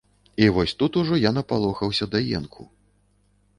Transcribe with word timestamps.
І 0.45 0.45
вось 0.55 0.73
тут 0.79 0.97
ужо 1.01 1.19
я 1.27 1.31
напалохаўся 1.37 2.05
да 2.17 2.25
енку. 2.41 2.69